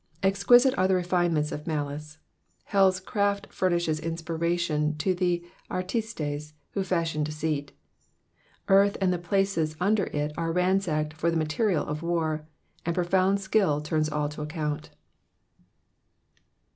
Exquisite 0.23 0.75
are 0.79 0.87
the 0.87 0.95
refinements 0.95 1.51
of 1.51 1.67
malice! 1.67 2.17
helPs 2.71 2.99
craft 3.05 3.53
furnishes 3.53 3.99
inspiration 3.99 4.97
to 4.97 5.13
the 5.13 5.45
artintes 5.69 6.53
who 6.71 6.83
fashion 6.83 7.23
deceit. 7.23 7.71
Earth 8.67 8.97
and 8.99 9.13
the 9.13 9.19
places 9.19 9.75
under 9.79 10.05
it 10.05 10.31
are 10.35 10.51
ransacked 10.51 11.13
for 11.13 11.29
the 11.29 11.37
maferid 11.37 11.85
of 11.85 12.01
war, 12.01 12.47
and 12.83 12.95
profound 12.95 13.39
skill 13.39 13.79
turns 13.79 14.09
all 14.09 14.27
to 14.27 14.41
account. 14.41 14.89